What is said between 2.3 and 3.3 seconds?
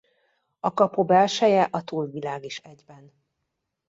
is egyben.